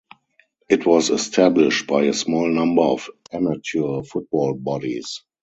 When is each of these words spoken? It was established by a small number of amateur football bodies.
It 0.67 0.87
was 0.87 1.11
established 1.11 1.85
by 1.85 2.05
a 2.05 2.13
small 2.13 2.49
number 2.49 2.81
of 2.81 3.07
amateur 3.31 4.01
football 4.01 4.55
bodies. 4.55 5.21